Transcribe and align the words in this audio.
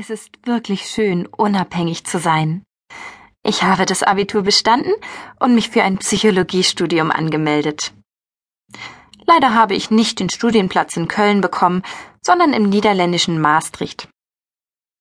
Es 0.00 0.08
ist 0.08 0.30
wirklich 0.46 0.88
schön, 0.88 1.26
unabhängig 1.26 2.06
zu 2.06 2.18
sein. 2.18 2.64
Ich 3.42 3.64
habe 3.64 3.84
das 3.84 4.02
Abitur 4.02 4.40
bestanden 4.40 4.94
und 5.38 5.54
mich 5.54 5.68
für 5.68 5.82
ein 5.82 5.98
Psychologiestudium 5.98 7.10
angemeldet. 7.10 7.92
Leider 9.26 9.52
habe 9.52 9.74
ich 9.74 9.90
nicht 9.90 10.18
den 10.18 10.30
Studienplatz 10.30 10.96
in 10.96 11.06
Köln 11.06 11.42
bekommen, 11.42 11.82
sondern 12.22 12.54
im 12.54 12.70
niederländischen 12.70 13.42
Maastricht. 13.42 14.08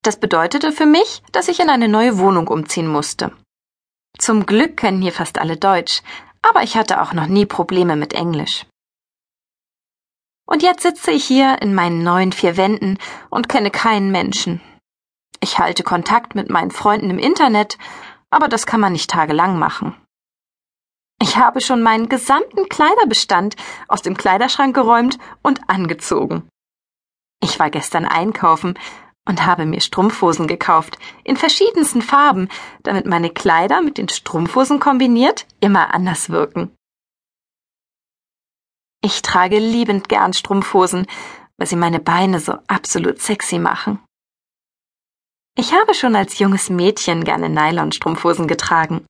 Das 0.03 0.19
bedeutete 0.19 0.73
für 0.73 0.85
mich, 0.85 1.23
dass 1.31 1.47
ich 1.47 1.61
in 1.61 1.69
eine 1.69 1.87
neue 1.87 2.17
Wohnung 2.17 2.49
umziehen 2.49 2.87
musste. 2.87 3.31
Zum 4.17 4.45
Glück 4.45 4.75
können 4.75 5.01
hier 5.01 5.13
fast 5.13 5.39
alle 5.39 5.55
Deutsch, 5.55 6.01
aber 6.41 6.63
ich 6.63 6.75
hatte 6.75 7.01
auch 7.01 7.13
noch 7.13 7.27
nie 7.27 7.45
Probleme 7.45 7.95
mit 7.95 8.11
Englisch. 8.11 8.65
Und 10.45 10.61
jetzt 10.61 10.83
sitze 10.83 11.11
ich 11.11 11.23
hier 11.23 11.61
in 11.61 11.73
meinen 11.73 12.03
neuen 12.03 12.33
vier 12.33 12.57
Wänden 12.57 12.97
und 13.29 13.47
kenne 13.47 13.71
keinen 13.71 14.11
Menschen. 14.11 14.59
Ich 15.41 15.59
halte 15.59 15.83
Kontakt 15.83 16.35
mit 16.35 16.49
meinen 16.49 16.71
Freunden 16.71 17.09
im 17.09 17.19
Internet, 17.19 17.77
aber 18.29 18.47
das 18.47 18.65
kann 18.65 18.79
man 18.79 18.93
nicht 18.93 19.09
tagelang 19.09 19.57
machen. 19.57 19.95
Ich 21.21 21.37
habe 21.37 21.61
schon 21.61 21.81
meinen 21.81 22.07
gesamten 22.07 22.69
Kleiderbestand 22.69 23.55
aus 23.87 24.01
dem 24.01 24.15
Kleiderschrank 24.15 24.73
geräumt 24.73 25.17
und 25.41 25.69
angezogen. 25.69 26.47
Ich 27.41 27.59
war 27.59 27.69
gestern 27.69 28.05
einkaufen 28.05 28.77
und 29.25 29.45
habe 29.45 29.65
mir 29.65 29.81
Strumpfhosen 29.81 30.47
gekauft, 30.47 30.97
in 31.23 31.37
verschiedensten 31.37 32.01
Farben, 32.01 32.49
damit 32.83 33.05
meine 33.05 33.29
Kleider 33.29 33.81
mit 33.81 33.97
den 33.97 34.09
Strumpfhosen 34.09 34.79
kombiniert 34.79 35.45
immer 35.59 35.93
anders 35.93 36.29
wirken. 36.29 36.75
Ich 39.01 39.21
trage 39.21 39.59
liebend 39.59 40.09
gern 40.09 40.33
Strumpfhosen, 40.33 41.05
weil 41.57 41.67
sie 41.67 41.75
meine 41.75 41.99
Beine 41.99 42.39
so 42.39 42.53
absolut 42.67 43.21
sexy 43.21 43.59
machen. 43.59 43.99
Ich 45.59 45.73
habe 45.73 45.93
schon 45.93 46.15
als 46.15 46.39
junges 46.39 46.69
Mädchen 46.69 47.25
gerne 47.25 47.49
Nylonstrumpfhosen 47.49 48.47
getragen. 48.47 49.05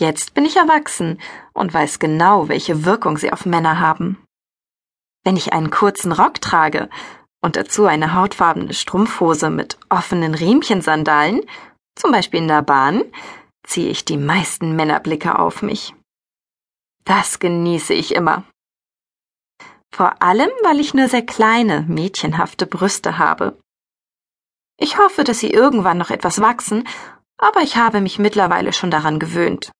Jetzt 0.00 0.32
bin 0.32 0.46
ich 0.46 0.56
erwachsen 0.56 1.20
und 1.52 1.74
weiß 1.74 1.98
genau, 1.98 2.48
welche 2.48 2.86
Wirkung 2.86 3.18
sie 3.18 3.30
auf 3.30 3.44
Männer 3.44 3.78
haben. 3.78 4.24
Wenn 5.22 5.36
ich 5.36 5.52
einen 5.52 5.68
kurzen 5.70 6.12
Rock 6.12 6.40
trage 6.40 6.88
und 7.42 7.56
dazu 7.56 7.84
eine 7.84 8.14
hautfarbene 8.14 8.72
Strumpfhose 8.72 9.50
mit 9.50 9.76
offenen 9.90 10.34
Riemchensandalen, 10.34 11.42
zum 11.94 12.10
Beispiel 12.10 12.40
in 12.40 12.48
der 12.48 12.62
Bahn, 12.62 13.04
ziehe 13.62 13.90
ich 13.90 14.06
die 14.06 14.16
meisten 14.16 14.74
Männerblicke 14.74 15.38
auf 15.38 15.60
mich. 15.60 15.94
Das 17.04 17.38
genieße 17.38 17.92
ich 17.92 18.14
immer. 18.14 18.44
Vor 19.94 20.22
allem, 20.22 20.48
weil 20.62 20.80
ich 20.80 20.94
nur 20.94 21.08
sehr 21.08 21.26
kleine, 21.26 21.82
mädchenhafte 21.86 22.64
Brüste 22.64 23.18
habe. 23.18 23.58
Ich 24.82 24.98
hoffe, 24.98 25.24
dass 25.24 25.38
sie 25.38 25.50
irgendwann 25.50 25.98
noch 25.98 26.10
etwas 26.10 26.40
wachsen, 26.40 26.88
aber 27.36 27.60
ich 27.60 27.76
habe 27.76 28.00
mich 28.00 28.18
mittlerweile 28.18 28.72
schon 28.72 28.90
daran 28.90 29.18
gewöhnt. 29.18 29.70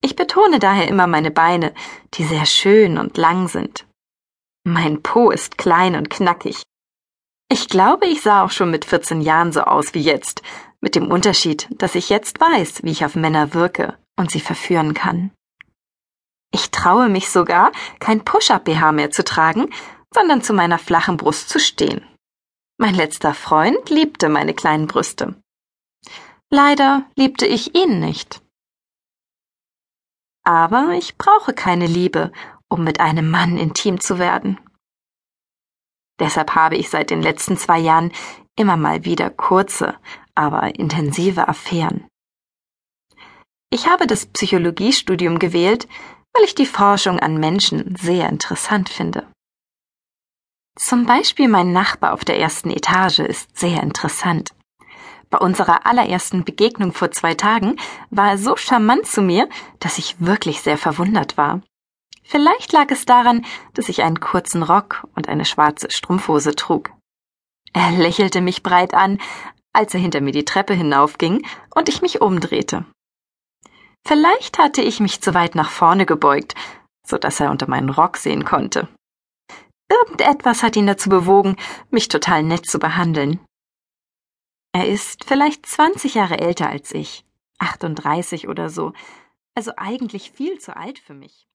Ich 0.00 0.14
betone 0.14 0.60
daher 0.60 0.86
immer 0.86 1.08
meine 1.08 1.32
Beine, 1.32 1.74
die 2.14 2.22
sehr 2.22 2.46
schön 2.46 2.98
und 2.98 3.16
lang 3.16 3.48
sind. 3.48 3.84
Mein 4.64 5.02
Po 5.02 5.30
ist 5.30 5.58
klein 5.58 5.96
und 5.96 6.08
knackig. 6.08 6.62
Ich 7.48 7.68
glaube, 7.68 8.06
ich 8.06 8.22
sah 8.22 8.44
auch 8.44 8.50
schon 8.50 8.70
mit 8.70 8.84
14 8.84 9.20
Jahren 9.20 9.52
so 9.52 9.62
aus 9.62 9.94
wie 9.94 10.02
jetzt, 10.02 10.42
mit 10.80 10.94
dem 10.94 11.10
Unterschied, 11.10 11.68
dass 11.70 11.96
ich 11.96 12.08
jetzt 12.08 12.40
weiß, 12.40 12.84
wie 12.84 12.92
ich 12.92 13.04
auf 13.04 13.16
Männer 13.16 13.54
wirke 13.54 13.98
und 14.16 14.30
sie 14.30 14.40
verführen 14.40 14.94
kann. 14.94 15.32
Ich 16.52 16.70
traue 16.70 17.08
mich 17.08 17.28
sogar, 17.30 17.72
kein 17.98 18.24
Push-up-BH 18.24 18.92
mehr 18.92 19.10
zu 19.10 19.24
tragen, 19.24 19.72
sondern 20.14 20.42
zu 20.42 20.52
meiner 20.52 20.78
flachen 20.78 21.16
Brust 21.16 21.48
zu 21.48 21.58
stehen. 21.58 22.06
Mein 22.78 22.94
letzter 22.94 23.32
Freund 23.32 23.88
liebte 23.88 24.28
meine 24.28 24.52
kleinen 24.52 24.86
Brüste. 24.86 25.40
Leider 26.50 27.06
liebte 27.16 27.46
ich 27.46 27.74
ihn 27.74 28.00
nicht. 28.00 28.42
Aber 30.44 30.90
ich 30.92 31.16
brauche 31.16 31.54
keine 31.54 31.86
Liebe, 31.86 32.32
um 32.68 32.84
mit 32.84 33.00
einem 33.00 33.30
Mann 33.30 33.56
intim 33.56 34.00
zu 34.00 34.18
werden. 34.18 34.60
Deshalb 36.20 36.54
habe 36.54 36.76
ich 36.76 36.90
seit 36.90 37.10
den 37.10 37.22
letzten 37.22 37.56
zwei 37.56 37.78
Jahren 37.78 38.12
immer 38.56 38.76
mal 38.76 39.04
wieder 39.04 39.30
kurze, 39.30 39.98
aber 40.34 40.78
intensive 40.78 41.48
Affären. 41.48 42.06
Ich 43.70 43.88
habe 43.88 44.06
das 44.06 44.26
Psychologiestudium 44.26 45.38
gewählt, 45.38 45.88
weil 46.32 46.44
ich 46.44 46.54
die 46.54 46.66
Forschung 46.66 47.20
an 47.20 47.38
Menschen 47.38 47.96
sehr 47.96 48.28
interessant 48.28 48.88
finde. 48.88 49.26
Zum 50.76 51.06
Beispiel 51.06 51.48
mein 51.48 51.72
Nachbar 51.72 52.12
auf 52.12 52.24
der 52.24 52.38
ersten 52.38 52.70
Etage 52.70 53.20
ist 53.20 53.58
sehr 53.58 53.82
interessant. 53.82 54.50
Bei 55.30 55.38
unserer 55.38 55.86
allerersten 55.86 56.44
Begegnung 56.44 56.92
vor 56.92 57.10
zwei 57.10 57.34
Tagen 57.34 57.76
war 58.10 58.30
er 58.30 58.38
so 58.38 58.56
charmant 58.56 59.06
zu 59.06 59.22
mir, 59.22 59.48
dass 59.80 59.98
ich 59.98 60.20
wirklich 60.20 60.60
sehr 60.60 60.76
verwundert 60.76 61.36
war. 61.36 61.62
Vielleicht 62.22 62.72
lag 62.72 62.90
es 62.90 63.06
daran, 63.06 63.44
dass 63.72 63.88
ich 63.88 64.02
einen 64.02 64.20
kurzen 64.20 64.62
Rock 64.62 65.06
und 65.14 65.28
eine 65.28 65.44
schwarze 65.46 65.90
Strumpfhose 65.90 66.54
trug. 66.54 66.90
Er 67.72 67.90
lächelte 67.92 68.40
mich 68.40 68.62
breit 68.62 68.94
an, 68.94 69.18
als 69.72 69.94
er 69.94 70.00
hinter 70.00 70.20
mir 70.20 70.32
die 70.32 70.44
Treppe 70.44 70.74
hinaufging 70.74 71.46
und 71.74 71.88
ich 71.88 72.02
mich 72.02 72.20
umdrehte. 72.20 72.84
Vielleicht 74.06 74.58
hatte 74.58 74.82
ich 74.82 75.00
mich 75.00 75.20
zu 75.20 75.34
weit 75.34 75.54
nach 75.54 75.70
vorne 75.70 76.06
gebeugt, 76.06 76.54
so 77.04 77.16
dass 77.16 77.40
er 77.40 77.50
unter 77.50 77.68
meinen 77.68 77.90
Rock 77.90 78.18
sehen 78.18 78.44
konnte. 78.44 78.88
Irgendetwas 79.88 80.62
hat 80.62 80.76
ihn 80.76 80.86
dazu 80.86 81.08
bewogen, 81.08 81.56
mich 81.90 82.08
total 82.08 82.42
nett 82.42 82.66
zu 82.66 82.78
behandeln. 82.78 83.40
Er 84.72 84.88
ist 84.88 85.24
vielleicht 85.24 85.64
20 85.66 86.14
Jahre 86.14 86.38
älter 86.38 86.68
als 86.68 86.92
ich, 86.92 87.24
38 87.58 88.48
oder 88.48 88.68
so, 88.68 88.92
also 89.54 89.72
eigentlich 89.76 90.30
viel 90.30 90.58
zu 90.58 90.76
alt 90.76 90.98
für 90.98 91.14
mich. 91.14 91.46